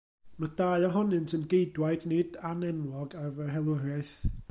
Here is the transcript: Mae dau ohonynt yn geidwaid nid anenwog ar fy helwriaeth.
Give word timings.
Mae 0.43 0.49
dau 0.61 0.85
ohonynt 0.87 1.35
yn 1.39 1.45
geidwaid 1.51 2.09
nid 2.13 2.41
anenwog 2.53 3.19
ar 3.25 3.33
fy 3.37 3.51
helwriaeth. 3.57 4.17